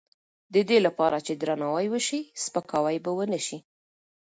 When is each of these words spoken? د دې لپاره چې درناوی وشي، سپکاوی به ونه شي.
د 0.53 0.55
دې 0.69 0.77
لپاره 0.85 1.17
چې 1.25 1.33
درناوی 1.41 1.87
وشي، 1.93 2.21
سپکاوی 2.43 2.97
به 3.05 3.11
ونه 3.17 3.39
شي. 3.45 3.57